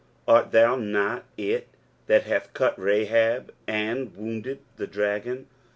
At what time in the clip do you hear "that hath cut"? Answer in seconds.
2.07-2.73